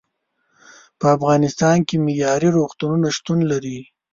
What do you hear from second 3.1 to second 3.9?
شتون لري.